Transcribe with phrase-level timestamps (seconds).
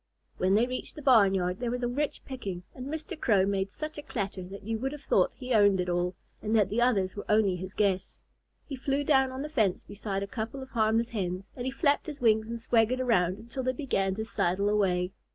[0.39, 3.15] When they reached the barn yard, there was rich picking, and Mr.
[3.21, 6.55] Crow made such a clatter that you would have thought he owned it all and
[6.55, 8.23] that the others were only his guests.
[8.67, 12.07] He flew down on the fence beside a couple of harmless Hens, and he flapped
[12.07, 15.11] his wings and swaggered around until they began to sidle away.